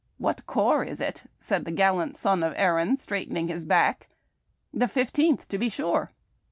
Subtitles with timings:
[0.01, 4.09] '■'■ What corps, is it?" said the gallant son of Erin, straight ening liis back;
[4.73, 6.11] ''the Fifteenth, to be sure."